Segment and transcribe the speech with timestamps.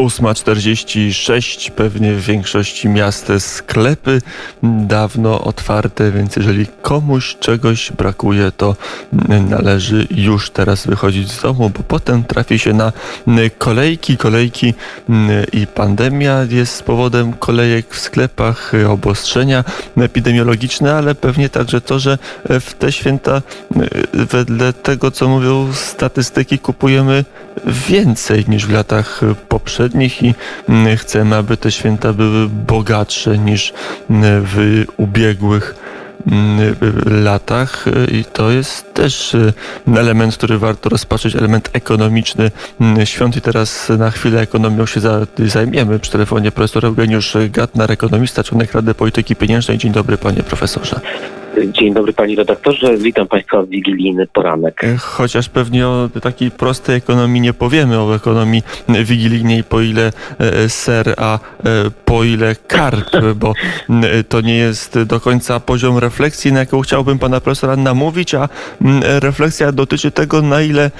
[0.00, 4.22] 8.46, pewnie w większości miast sklepy
[4.62, 8.76] dawno otwarte, więc jeżeli komuś czegoś brakuje, to
[9.50, 12.92] należy już teraz wychodzić z domu, bo potem trafi się na
[13.58, 14.74] kolejki, kolejki
[15.52, 19.64] i pandemia jest powodem kolejek w sklepach, obostrzenia
[19.96, 22.18] epidemiologiczne, ale pewnie także to, że
[22.60, 23.42] w te święta
[24.12, 27.24] wedle tego, co mówią statystyki, kupujemy
[27.66, 30.34] więcej niż w latach poprzednich i
[30.68, 33.72] mm, chcemy, aby te święta były bogatsze niż
[34.10, 35.74] mm, w ubiegłych
[36.26, 36.76] mm,
[37.24, 39.36] latach i to jest też
[39.96, 42.50] element, który warto rozpatrzeć, element ekonomiczny
[43.04, 45.00] świąt i teraz na chwilę ekonomią się
[45.38, 45.98] zajmiemy.
[45.98, 49.78] Przy telefonie profesor Eugeniusz Gatnar, ekonomista, członek Rady Polityki Pieniężnej.
[49.78, 51.00] Dzień dobry panie profesorze.
[51.64, 54.84] Dzień dobry panie redaktorze, witam państwa w wigilijny poranek.
[54.84, 60.68] E, chociaż pewnie o takiej prostej ekonomii nie powiemy, o ekonomii wigilijnej po ile e,
[60.68, 61.38] ser, a e,
[62.04, 63.54] po ile karp, bo
[64.28, 68.48] to nie jest do końca poziom refleksji, na jaką chciałbym pana profesora namówić, a
[69.20, 70.90] refleksja dotyczy tego, na ile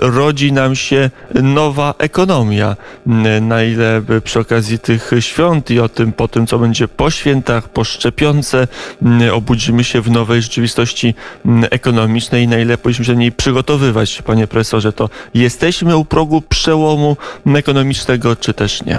[0.00, 1.10] rodzi nam się
[1.42, 2.76] nowa ekonomia,
[3.40, 7.68] na ile przy okazji tych świąt i o tym po tym, co będzie po świętach,
[7.68, 8.68] po szczepionce,
[9.32, 11.14] obudzimy budzimy się w nowej rzeczywistości
[11.46, 16.42] mm, ekonomicznej na ile powinniśmy się do niej przygotowywać, panie profesorze, to jesteśmy u progu
[16.48, 17.16] przełomu
[17.56, 18.98] ekonomicznego, czy też nie?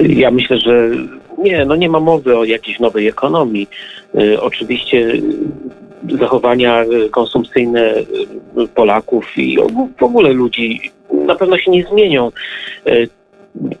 [0.00, 0.90] Ja myślę, że
[1.38, 3.68] nie, no nie ma mowy o jakiejś nowej ekonomii.
[4.14, 5.12] Y, oczywiście
[6.20, 7.94] zachowania konsumpcyjne
[8.74, 9.58] Polaków i
[9.98, 10.80] w ogóle ludzi
[11.12, 12.32] na pewno się nie zmienią.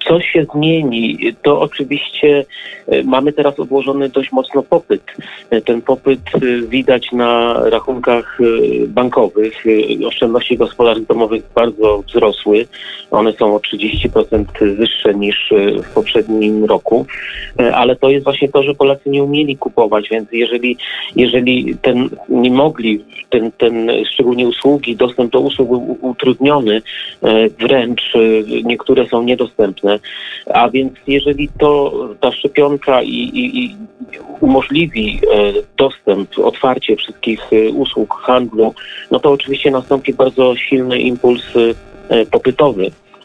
[0.08, 2.44] Co się zmieni, to oczywiście
[2.86, 5.02] e, mamy teraz odłożony dość mocno popyt.
[5.50, 8.38] E, ten popyt e, widać na rachunkach
[8.88, 9.64] bankowych.
[10.06, 12.66] Oszczędności gospodarstw domowych bardzo wzrosły.
[13.10, 14.44] One są o 30%
[14.76, 15.52] wyższe niż
[15.84, 17.06] w poprzednim roku,
[17.74, 20.76] ale to jest właśnie to, że Polacy nie umieli kupować, więc jeżeli,
[21.16, 26.82] jeżeli ten, nie mogli, ten, ten szczególnie usługi, dostęp do usług był utrudniony,
[27.58, 28.14] wręcz
[28.64, 29.98] niektóre są niedostępne, dostępne.
[30.46, 33.76] A więc jeżeli to ta szczepionka i, i, i
[34.40, 38.74] umożliwi e, dostęp, otwarcie wszystkich e, usług handlu,
[39.10, 41.42] no to oczywiście nastąpi bardzo silny impuls
[42.10, 42.26] e,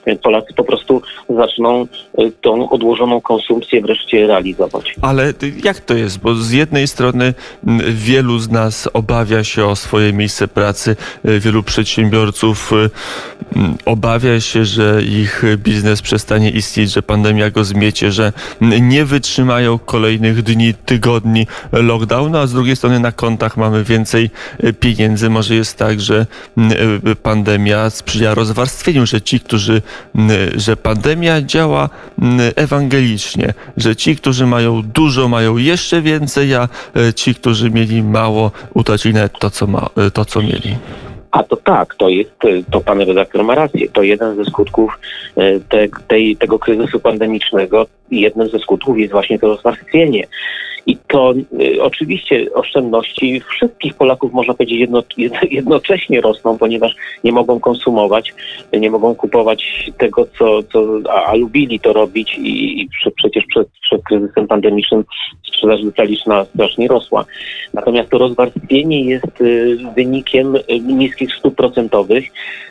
[0.02, 0.32] popytowy.
[0.32, 1.88] Polacy po prostu zaczną
[2.20, 4.96] y, tą odłożoną konsumpcję wreszcie realizować.
[5.02, 6.20] Ale jak to jest?
[6.20, 7.34] Bo z jednej strony
[7.90, 10.96] wielu z nas obawia się o swoje miejsce pracy,
[11.26, 12.72] y, wielu przedsiębiorców
[13.86, 20.44] obawia się, że ich biznes przestanie istnieć, że pandemia go zmiecie, że nie wytrzymają kolejnych
[20.44, 24.30] dni, tygodni lockdownu, a z drugiej strony na kontach mamy więcej
[24.80, 25.30] pieniędzy.
[25.30, 26.26] Może jest tak, że
[27.24, 29.82] pandemia sprzyja rozwarstwieniu, że ci, którzy
[30.56, 31.90] że pandemia działa
[32.56, 38.52] ewangelicznie, że ci, którzy mają dużo, mają jeszcze więcej, a e, ci, którzy mieli mało,
[38.74, 40.76] utracili nawet to, co, ma, e, to, co mieli.
[41.32, 42.32] A to tak, to jest,
[42.72, 45.00] to pan redaktor ma rację, to jeden ze skutków
[45.38, 50.28] e, te, tej, tego kryzysu pandemicznego, jednym ze skutków jest właśnie to rozwarstwienie.
[50.86, 55.04] I to y, oczywiście oszczędności wszystkich Polaków, można powiedzieć, jedno,
[55.52, 58.34] jednocześnie rosną, ponieważ nie mogą konsumować,
[58.74, 63.46] nie mogą kupować tego, co, co a, a lubili to robić i, i prze, przecież
[63.46, 65.04] przed, przed kryzysem pandemicznym
[65.44, 67.26] sprzedaż detaliczna strasznie rosła.
[67.74, 72.26] Natomiast to rozwarstwienie jest y, wynikiem y, niskich stóp procentowych,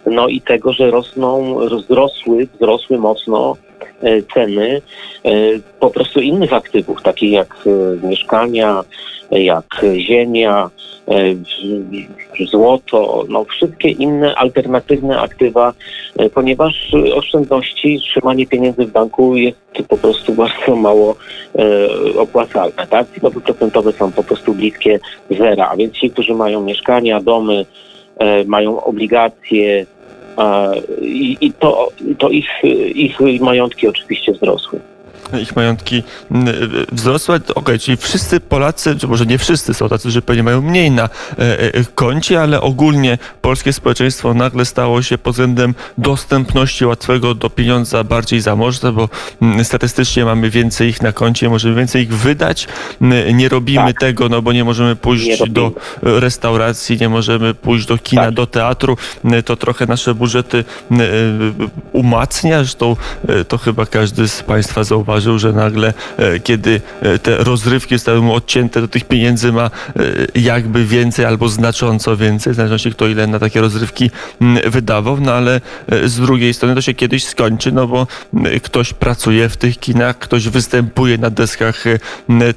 [0.06, 3.56] no i tego, że rosną, wzrosły, wzrosły mocno
[4.34, 4.83] ceny
[5.25, 5.31] e,
[5.81, 8.84] po prostu innych aktywów, takich jak e, mieszkania,
[9.31, 9.66] jak
[9.97, 10.71] ziemia,
[12.50, 15.72] złoto, no wszystkie inne alternatywne aktywa,
[16.34, 19.59] ponieważ oszczędności, trzymanie pieniędzy w banku jest
[19.89, 21.16] po prostu bardzo mało
[22.19, 22.87] opłacalne.
[22.87, 23.06] Tak?
[23.19, 25.00] Stopy procentowe są po prostu bliskie
[25.31, 27.66] zera, a więc ci, którzy mają mieszkania, domy,
[28.47, 29.87] mają obligacje,
[31.03, 32.49] i, i to, to ich,
[32.95, 34.81] ich majątki oczywiście wzrosły
[35.42, 36.47] ich majątki mm,
[36.92, 37.34] wzrosły.
[37.34, 40.91] Okej, okay, czyli wszyscy Polacy, czy może nie wszyscy są tacy, że pewnie mają mniej
[40.91, 47.34] na e, e, koncie, ale ogólnie polskie społeczeństwo nagle stało się pod względem dostępności łatwego
[47.34, 49.09] do pieniądza bardziej zamożne, bo
[49.42, 52.68] mm, statystycznie mamy więcej ich na koncie, możemy więcej ich wydać.
[53.34, 54.00] Nie robimy tak.
[54.00, 55.72] tego, no bo nie możemy pójść nie do
[56.03, 58.34] restauracji, nie możemy pójść do kina, tak.
[58.34, 58.97] do teatru.
[59.44, 60.65] To trochę nasze budżety
[61.92, 62.97] umacnia, zresztą
[63.28, 67.95] e, to chyba każdy z Państwa zauważył zauważył, że nagle, e, kiedy e, te rozrywki
[67.95, 69.71] zostały mu odcięte, to tych pieniędzy ma e,
[70.34, 74.11] jakby więcej albo znacząco więcej, w zależności kto ile na takie rozrywki
[74.67, 75.61] wydawał, no ale
[76.05, 78.07] z drugiej strony to się kiedyś skończy, no bo
[78.63, 81.84] ktoś pracuje w tych kinach, ktoś występuje na deskach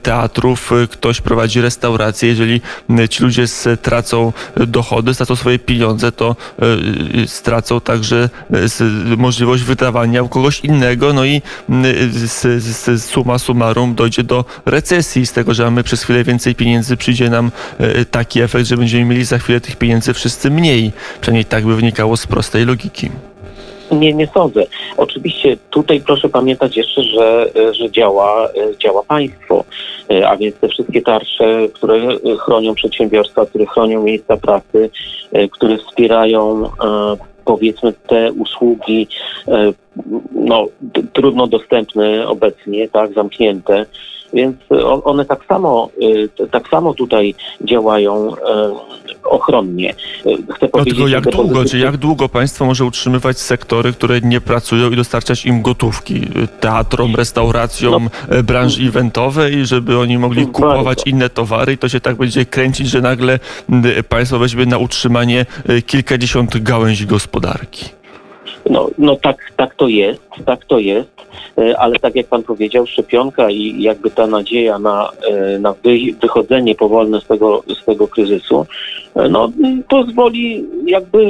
[0.01, 2.29] teatrów, ktoś prowadzi restauracje.
[2.29, 2.61] Jeżeli
[3.09, 4.33] ci ludzie stracą
[4.67, 6.35] dochody, stracą swoje pieniądze, to
[7.25, 8.29] stracą także
[9.17, 11.41] możliwość wydawania u kogoś innego, no i
[12.53, 16.55] m, s- s- summa summarum dojdzie do recesji z tego, że mamy przez chwilę więcej
[16.55, 20.91] pieniędzy, przyjdzie nam e, taki efekt, że będziemy mieli za chwilę tych pieniędzy wszyscy mniej.
[21.21, 23.09] Przynajmniej tak by wynikało z prostej logiki.
[23.91, 24.63] Nie, nie sądzę.
[24.97, 29.63] Oczywiście tutaj proszę pamiętać jeszcze, że, że działa, działa państwo,
[30.27, 31.99] a więc te wszystkie tarcze, które
[32.39, 34.89] chronią przedsiębiorstwa, które chronią miejsca pracy,
[35.51, 36.69] które wspierają e,
[37.45, 39.07] powiedzmy te usługi
[39.47, 39.73] e,
[40.31, 40.65] no,
[41.13, 43.85] trudno dostępne obecnie, tak, zamknięte.
[44.33, 45.89] Więc o- one tak samo,
[46.37, 48.71] t- tak samo tutaj działają e,
[49.23, 49.93] ochronnie.
[50.55, 54.89] Chcę No tylko jak długo, czy jak długo państwo może utrzymywać sektory, które nie pracują
[54.91, 56.21] i dostarczać im gotówki?
[56.59, 60.53] Teatrom, restauracjom, e, branży eventowej, żeby oni mogli Bardzo.
[60.53, 63.39] kupować inne towary i to się tak będzie kręcić, że nagle
[64.09, 65.45] państwo weźmie na utrzymanie
[65.87, 67.85] kilkadziesiąt gałęzi gospodarki.
[68.69, 71.13] No, no tak, tak to jest, tak to jest,
[71.57, 75.97] E, ale tak jak pan powiedział, szczepionka i jakby ta nadzieja na, e, na wy,
[76.21, 78.65] wychodzenie powolne z tego, z tego kryzysu,
[79.15, 79.51] e, no
[79.89, 81.25] pozwoli jakby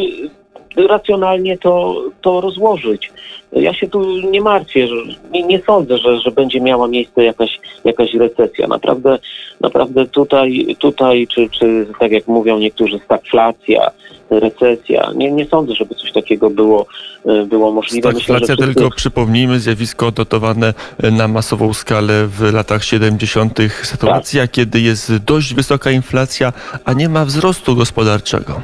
[0.77, 3.11] racjonalnie to, to rozłożyć.
[3.51, 4.95] Ja się tu nie martwię, że,
[5.31, 8.67] nie, nie sądzę, że, że będzie miała miejsce jakaś, jakaś recesja.
[8.67, 9.19] Naprawdę,
[9.61, 13.91] naprawdę tutaj, tutaj czy, czy tak jak mówią niektórzy, stagflacja,
[14.29, 15.11] recesja.
[15.15, 16.85] Nie, nie sądzę, żeby coś takiego było,
[17.25, 18.11] e, było możliwe.
[18.11, 20.73] Stagflacja wszyscy- tylko przypomnijmy, zjawisko odnotowane
[21.03, 23.59] e, na masową skalę w latach 70.
[23.83, 26.53] Sytuacja, kiedy jest dość wysoka inflacja,
[26.85, 28.61] a nie ma wzrostu gospodarczego.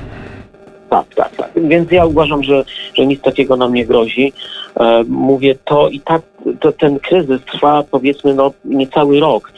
[0.89, 1.51] Tak, tak, tak.
[1.55, 2.63] Więc ja uważam, że,
[2.93, 4.33] że nic takiego nam nie grozi.
[4.79, 6.21] E, mówię to i tak,
[6.59, 9.51] to, ten kryzys trwa powiedzmy no niecały rok.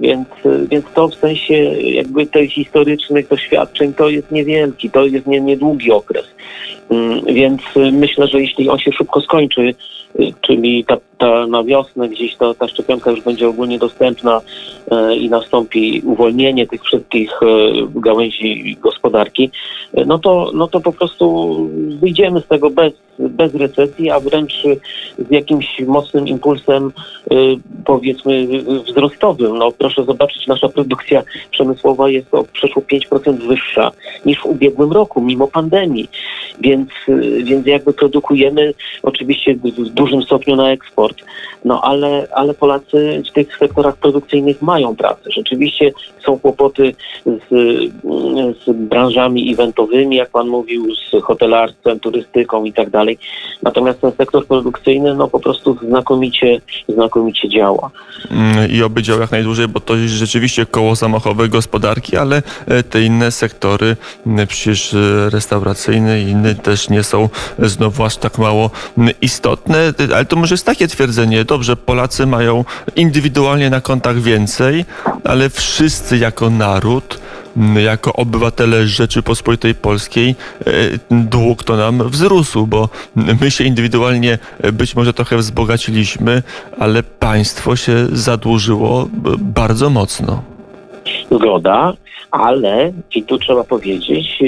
[0.00, 5.26] Więc, e, więc to w sensie jakby tych historycznych doświadczeń to jest niewielki, to jest
[5.26, 6.26] nie, niedługi okres.
[6.90, 7.62] Mm, Więc
[7.92, 9.74] myślę, że jeśli on się szybko skończy,
[10.18, 14.40] e, czyli ta, ta na wiosnę gdzieś to, ta szczepionka już będzie ogólnie dostępna
[14.90, 17.46] e, i nastąpi uwolnienie tych wszystkich e,
[17.94, 19.50] gałęzi gospodarki,
[19.94, 21.56] e, no to, no to po prostu
[22.00, 24.52] wyjdziemy z tego bez, bez recesji, a wręcz
[25.18, 26.92] z jakimś mocnym impulsem
[27.30, 27.34] e,
[27.84, 28.46] powiedzmy
[28.86, 29.58] wzrostowym.
[29.58, 33.92] No proszę zobaczyć, nasza produkcja przemysłowa jest o przeszło 5% wyższa
[34.26, 36.08] niż w ubiegłym roku, mimo pandemii.
[36.60, 41.22] Więc, e, więc jakby produkujemy oczywiście w dużym stopniu na eksport,
[41.64, 45.30] no ale, ale Polacy w tych sektorach produkcyjnych mają pracę.
[45.30, 45.92] Rzeczywiście
[46.24, 46.94] są kłopoty
[47.26, 47.48] z,
[48.64, 53.07] z branżami eventowymi, jak pan mówił, z hotelarstwem, turystyką i tak dalej.
[53.62, 57.90] Natomiast ten sektor produkcyjny no po prostu znakomicie, znakomicie działa.
[58.30, 62.82] Mm, i oby działał jak najdłużej, bo to jest rzeczywiście koło zamachowe gospodarki, ale e,
[62.82, 63.96] te inne sektory,
[64.26, 67.28] m, przecież e, restauracyjne i inne też nie są
[67.58, 72.26] e, znowu aż tak mało m, istotne, ale to może jest takie twierdzenie, dobrze, Polacy
[72.26, 72.64] mają
[72.96, 74.84] indywidualnie na kontach więcej,
[75.24, 77.18] ale wszyscy jako naród
[77.84, 80.72] jako obywatele Rzeczypospolitej Polskiej e,
[81.10, 82.88] dług to nam wzrósł, bo
[83.40, 86.42] my się indywidualnie e, być może trochę wzbogaciliśmy,
[86.78, 90.42] ale państwo się zadłużyło b- bardzo mocno.
[91.32, 91.92] Zgoda,
[92.30, 94.38] ale i tu trzeba powiedzieć,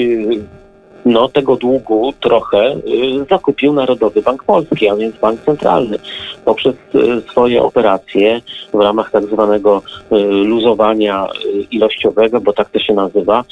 [1.05, 5.97] no tego długu trochę yy, zakupił Narodowy Bank Polski, a więc Bank Centralny,
[6.45, 8.41] poprzez yy, swoje operacje
[8.73, 9.81] w ramach tak zwanego
[10.11, 11.27] yy, luzowania
[11.71, 13.43] ilościowego, bo tak to się nazywa,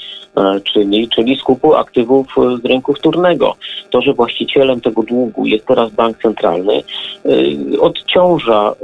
[0.64, 2.28] czyli, czyli skupu aktywów
[2.62, 3.56] z rynku wtórnego.
[3.90, 6.84] To, że właścicielem tego długu jest teraz Bank Centralny,
[7.80, 8.76] odciąża,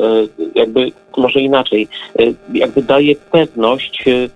[0.56, 1.88] jakby może inaczej,
[2.54, 4.30] jakby daje pewność, y,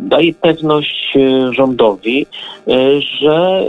[0.00, 2.26] daje pewność y, rządowi,
[2.68, 3.64] y, że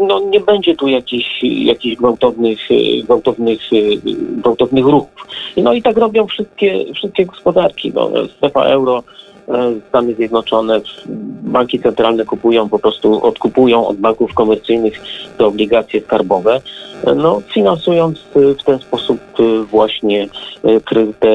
[0.00, 4.00] y, no, nie będzie tu jakichś, jakichś gwałtownych, y, gwałtownych, y,
[4.42, 5.26] gwałtownych ruchów.
[5.56, 7.92] No i tak robią wszystkie, wszystkie gospodarki.
[7.94, 9.02] No, strefa euro,
[9.48, 9.52] y,
[9.88, 10.80] Stany Zjednoczone,
[11.42, 15.00] banki centralne kupują po prostu, odkupują od banków komercyjnych
[15.38, 16.60] te obligacje skarbowe,
[17.08, 19.19] y, no, finansując y, w ten sposób y,
[19.70, 21.28] właśnie y, kry- te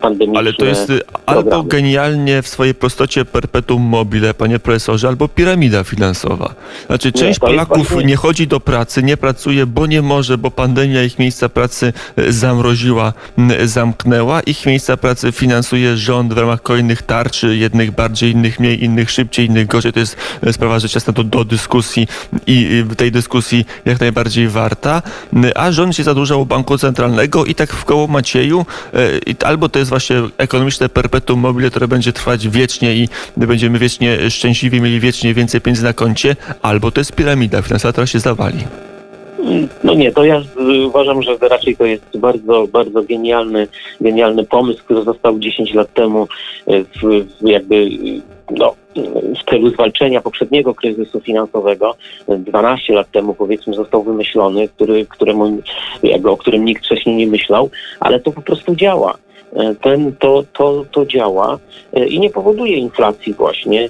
[0.00, 1.68] pandemiczne Ale to jest y, albo programy.
[1.68, 6.54] genialnie w swojej prostocie perpetuum mobile, panie profesorze, albo piramida finansowa.
[6.86, 10.50] Znaczy, część jest Polaków właśnie- nie chodzi do pracy, nie pracuje, bo nie może, bo
[10.50, 13.12] pandemia ich miejsca pracy y, zamroziła,
[13.64, 14.40] zamknęła.
[14.40, 19.46] Ich miejsca pracy finansuje rząd w ramach kolejnych tarczy, jednych bardziej, innych mniej, innych szybciej,
[19.46, 19.92] innych gorzej.
[19.92, 22.06] To jest y, sprawa rzecz jasna do, do dyskusji
[22.46, 25.02] i y, tej dyskusji jak najbardziej warta.
[25.44, 28.66] Y, A rząd się zadłużał u Banku Centralnego i tak w koło Macieju
[29.26, 34.30] i albo to jest właśnie ekonomiczne perpetuum mobile, które będzie trwać wiecznie i będziemy wiecznie
[34.30, 38.58] szczęśliwi, mieli wiecznie więcej pieniędzy na koncie, albo to jest piramida finansowa, która się zawali.
[39.84, 40.42] No nie, to ja
[40.86, 43.68] uważam, że raczej to jest bardzo, bardzo genialny,
[44.00, 46.28] genialny pomysł, który został 10 lat temu
[46.68, 47.88] y, w, w jakby
[48.50, 48.74] no,
[49.40, 51.94] w celu zwalczenia poprzedniego kryzysu finansowego.
[52.28, 55.58] Y, 12 lat temu powiedzmy został wymyślony, który, któremu,
[56.02, 57.70] jakby, o którym nikt wcześniej nie myślał,
[58.00, 59.14] ale to po prostu działa.
[59.80, 61.58] Ten, to, to, to działa
[62.08, 63.88] i nie powoduje inflacji właśnie,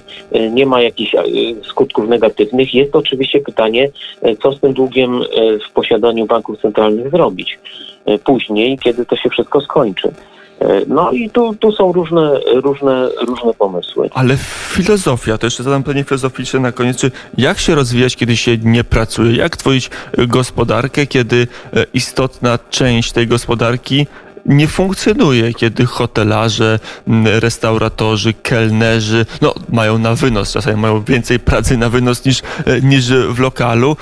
[0.51, 1.17] nie ma jakichś y,
[1.63, 2.73] skutków negatywnych.
[2.73, 3.89] Jest oczywiście pytanie,
[4.25, 5.25] E, co z tym długiem e,
[5.69, 7.59] w posiadaniu banków centralnych zrobić
[8.05, 10.11] e, później, kiedy to się wszystko skończy.
[10.59, 14.09] E, No i tu, tu są różne, różne, różne pomysły.
[14.13, 14.37] Ale
[14.69, 18.83] filozofia, to jeszcze zadam pytanie filozoficzne na koniec, czy jak się rozwijać, kiedy się nie
[18.83, 19.35] pracuje?
[19.35, 19.89] Jak tworzyć
[20.27, 24.07] gospodarkę, kiedy e, istotna część tej gospodarki
[24.45, 26.79] nie funkcjonuje, kiedy hotelarze,
[27.23, 33.11] restauratorzy, kelnerzy, no mają na wynos, czasami mają więcej pracy na wynos niż, e, niż
[33.11, 33.97] w lokalu,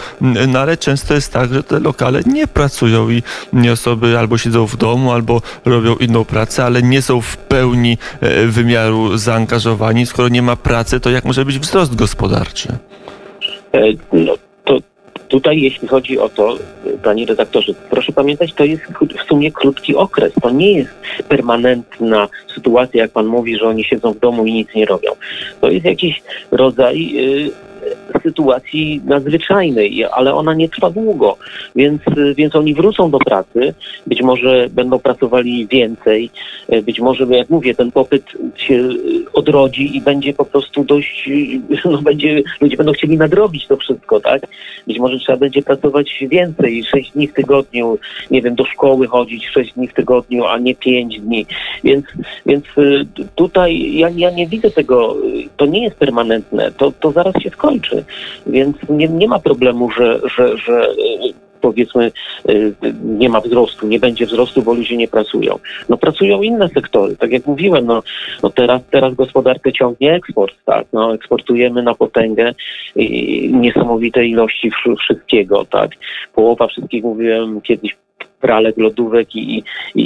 [0.47, 3.23] no ale często jest tak, że te lokale nie pracują i
[3.73, 8.47] osoby albo siedzą w domu, albo robią inną pracę, ale nie są w pełni e,
[8.47, 10.05] wymiaru zaangażowani.
[10.05, 12.69] Skoro nie ma pracy, to jak może być wzrost gospodarczy?
[13.73, 13.79] E,
[14.13, 14.35] No,
[15.33, 16.57] tutaj, jeśli chodzi o to,
[17.03, 18.83] panie redaktorze, proszę pamiętać, to jest
[19.23, 20.33] w sumie krótki okres.
[20.41, 20.91] To nie jest
[21.29, 25.11] permanentna sytuacja, jak pan mówi, że oni siedzą w domu i nic nie robią.
[25.61, 26.21] To jest jakiś
[26.51, 27.51] rodzaj y,
[28.23, 31.37] sytuacji nadzwyczajnej, ale ona nie trwa długo,
[31.75, 33.73] więc, y, więc oni wrócą do pracy,
[34.07, 36.29] być może będą pracowali więcej,
[36.73, 38.23] y, być może, jak mówię, ten popyt
[38.55, 41.29] się y, odrodzi i będzie po prostu dość,
[41.91, 44.41] no będzie, ludzie będą chcieli nadrobić to wszystko, tak?
[44.87, 47.97] Być może trzeba będzie pracować więcej, 6 dni w tygodniu,
[48.31, 51.45] nie wiem, do szkoły chodzić 6 dni w tygodniu, a nie 5 dni.
[51.83, 52.05] Więc,
[52.45, 52.65] więc
[53.35, 55.15] tutaj ja, ja nie widzę tego,
[55.57, 57.92] to nie jest permanentne, to, to zaraz się skończy.
[58.47, 62.11] Więc nie, nie ma problemu, że, że, że y, powiedzmy
[62.49, 62.73] y,
[63.03, 65.59] nie ma wzrostu, nie będzie wzrostu, bo ludzie nie pracują.
[65.89, 68.03] No pracują inne sektory, tak jak mówiłem, no,
[68.43, 72.53] no teraz, teraz gospodarkę ciągnie eksport, tak, no eksportujemy na potęgę
[72.95, 75.91] i niesamowite ilości wszy- wszystkiego, tak.
[76.33, 77.95] Połowa wszystkich, mówiłem kiedyś,
[78.43, 79.63] pralek, lodówek i,
[79.95, 80.03] i,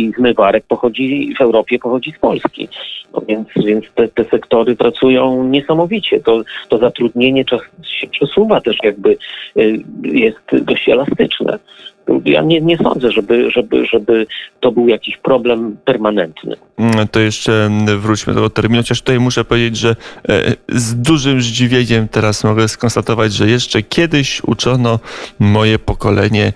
[0.00, 2.68] i, zmywarek pochodzi w Europie, pochodzi z Polski.
[3.12, 6.20] No więc, więc te, te sektory pracują niesamowicie.
[6.20, 7.60] To, to zatrudnienie czas
[8.04, 9.16] się przesuwa też jakby
[9.56, 11.58] y, jest dość elastyczne.
[12.24, 14.26] Ja nie, nie sądzę, żeby, żeby, żeby
[14.60, 16.56] to był jakiś problem permanentny.
[16.78, 19.96] Mm, To jeszcze wróćmy do terminu, chociaż tutaj muszę powiedzieć, że
[20.28, 24.98] e, z dużym zdziwieniem teraz mogę skonstatować, że jeszcze kiedyś uczono
[25.38, 26.52] moje pokolenie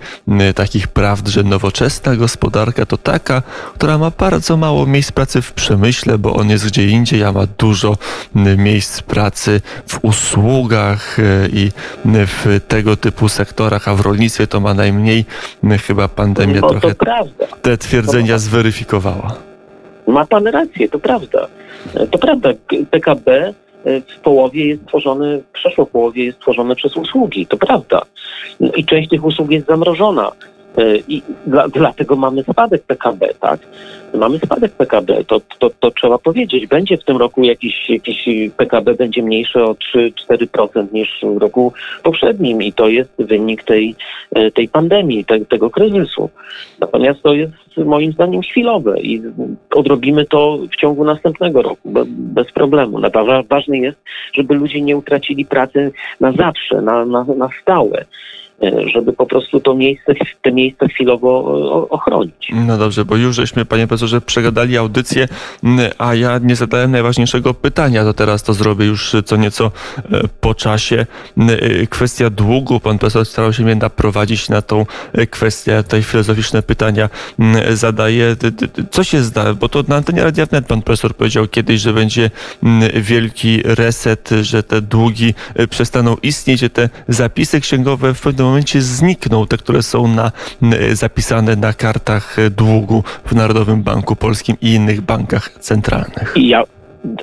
[0.54, 3.42] takich prawd, że nowoczesna gospodarka to taka,
[3.74, 7.46] która ma bardzo mało miejsc pracy w przemyśle, bo on jest gdzie indziej, a ma
[7.58, 7.96] dużo
[8.34, 11.70] miejsc pracy w usługach e, i
[12.26, 15.24] w tego typu sektorach, a w rolnictwie to ma najmniej.
[15.86, 16.94] Chyba pandemia No, trochę
[17.62, 19.34] te twierdzenia zweryfikowała.
[20.06, 21.48] Ma pan rację, to prawda.
[22.10, 22.48] To prawda,
[22.90, 23.54] PKB
[23.84, 28.02] w połowie jest tworzony, przeszło połowie jest tworzone przez usługi, to prawda.
[28.76, 30.32] I część tych usług jest zamrożona.
[30.78, 33.60] E, I dla, dlatego mamy spadek PKB, tak?
[34.14, 36.66] Mamy spadek PKB, to, to, to trzeba powiedzieć.
[36.66, 39.76] Będzie w tym roku jakiś, jakiś PKB będzie mniejsze o
[40.30, 43.94] 3-4% niż w roku poprzednim i to jest wynik tej,
[44.34, 46.30] e, tej pandemii, te, tego kryzysu.
[46.80, 49.22] Natomiast to jest moim zdaniem chwilowe i
[49.74, 52.98] odrobimy to w ciągu następnego roku be, bez problemu.
[53.48, 53.98] Ważne jest,
[54.32, 58.04] żeby ludzie nie utracili pracy na zawsze, na, na, na stałe,
[58.92, 62.48] żeby po prostu to miejsce, te miejsce chwilowo o- ochronić.
[62.52, 65.28] No dobrze, bo już żeśmy, panie profesorze, przegadali audycję,
[65.98, 69.70] a ja nie zadałem najważniejszego pytania, to teraz to zrobię już co nieco
[70.12, 71.06] e, po czasie.
[71.38, 76.62] E, Kwestia długu, pan profesor starał się mnie naprowadzić na tą e, kwestię, tutaj filozoficzne
[76.62, 77.08] pytania
[77.70, 78.36] zadaję.
[78.90, 82.30] Co się zda, bo to na antenie Radia Wnet pan profesor powiedział kiedyś, że będzie
[82.94, 88.80] wielki reset, że te długi e, przestaną istnieć, że te zapisy księgowe w pewnym momencie
[88.80, 90.32] znikną, te, które są na,
[90.92, 96.34] zapisane na kartach długu w Narodowym Banku Polskim i innych bankach centralnych.
[96.36, 96.64] I ja,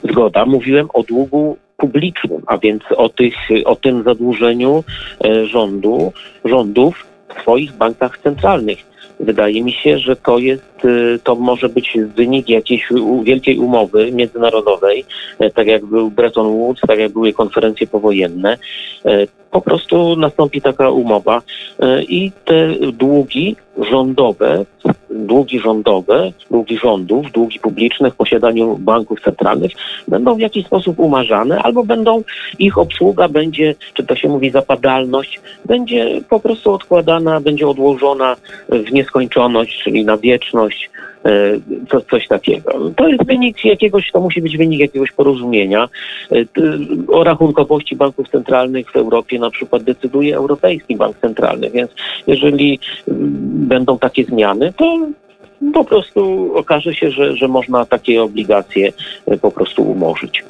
[0.03, 4.83] zgoda, mówiłem o długu publicznym, a więc o, tych, o tym zadłużeniu
[5.25, 6.13] e, rządu,
[6.45, 7.05] rządów
[7.37, 8.77] w swoich bankach centralnych.
[9.19, 10.63] Wydaje mi się, że to jest,
[11.23, 12.89] to może być wynik jakiejś
[13.23, 15.05] wielkiej umowy międzynarodowej,
[15.39, 18.57] e, tak jak był Bretton Woods, tak jak były konferencje powojenne.
[19.05, 21.41] E, Po prostu nastąpi taka umowa
[21.79, 23.55] e, i te długi
[23.91, 24.65] rządowe,
[25.09, 29.71] długi rządowe, długi rządów, długi publiczne w posiadaniu banków centralnych
[30.07, 32.23] będą w jakiś sposób umarzane, albo będą
[32.59, 38.35] ich obsługa będzie, czy to się mówi zapadalność, będzie po prostu odkładana, będzie odłożona
[38.69, 40.74] w nieskończoność, czyli na wieczność,
[41.25, 41.29] e,
[41.89, 42.91] co, coś takiego.
[42.95, 45.89] To jest wynik jakiegoś, to musi być wynik jakiegoś porozumienia.
[46.31, 46.35] E,
[47.07, 51.91] O rachunkowości banków centralnych w Europie na przykład decyduje Europejski Bank Centralny, więc
[52.27, 52.79] jeżeli
[53.67, 55.07] będą takie zmiany, to
[55.73, 58.93] po prostu okaże się, że, że można takie obligacje
[59.27, 60.43] e, po prostu umorzyć.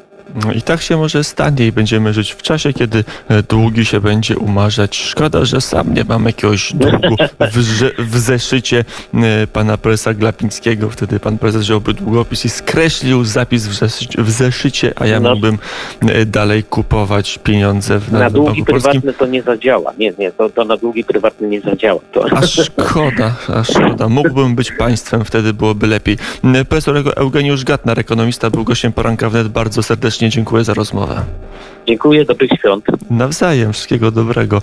[0.46, 4.00] No I tak się może stanie i będziemy żyć w czasie, kiedy e, długi się
[4.02, 4.98] będzie umarzać.
[4.98, 7.16] Szkoda, że sam nie mam jakiegoś długu
[7.52, 7.58] w,
[7.98, 10.90] w zeszycie e, pana prezesa Glapińskiego.
[10.90, 15.30] Wtedy pan prezes wziąłby długopis i skreślił zapis w, zeszycie, w zeszycie, a ja No.
[15.30, 15.58] mógłbym
[16.02, 18.92] e, dalej kupować pieniądze w Na długi Banku Polskim.
[19.02, 19.94] prywatne to nie zadziała.
[19.98, 22.00] Nie, nie, to, to na długi prywatne nie zadziała.
[22.12, 22.26] To...
[22.32, 24.10] A szkoda, a szkoda.
[24.10, 26.18] Mógłbym być państwem, wtedy byłoby lepiej.
[26.70, 29.48] Profesor Eugeniusz Gatnar, ekonomista, był gościem poranka wnet.
[29.48, 31.26] Bardzo serdecznie dziękuję za rozmowę.
[31.88, 32.86] Dziękuję, dobrych świąt.
[33.10, 34.62] Nawzajem, wszystkiego dobrego.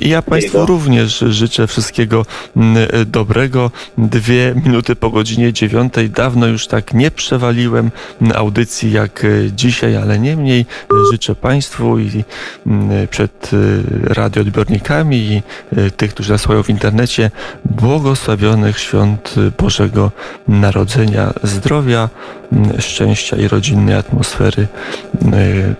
[0.00, 2.26] I ja Państwu również życzę wszystkiego
[2.56, 2.76] mm,
[3.06, 3.70] dobrego.
[3.98, 6.10] Dwie minuty po godzinie dziewiątej.
[6.10, 7.90] Dawno już tak nie przewaliłem
[8.34, 10.64] audycji jak e, dzisiaj, ale niemniej e,
[11.12, 12.24] życzę Państwu i
[12.66, 15.42] mm, przed e, radioodbiornikami i
[15.76, 17.30] e, tych, którzy nas w internecie,
[17.64, 20.10] błogosławionych świąt Bożego
[20.48, 22.39] Narodzenia, zdrowia, mm,
[22.78, 25.26] szczęścia i rodzinnej atmosfery e,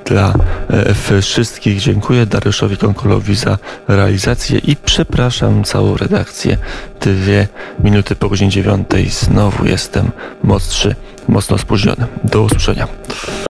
[0.05, 0.35] dla
[0.71, 1.81] e, wszystkich.
[1.81, 3.59] Dziękuję Dariuszowi Konkolowi za
[3.89, 6.57] realizację i przepraszam całą redakcję.
[7.01, 7.49] Dwie
[7.85, 10.11] minuty po godzinie dziewiątej znowu jestem
[10.45, 10.95] mocny,
[11.29, 12.07] mocno spóźniony.
[12.25, 12.87] Do usłyszenia.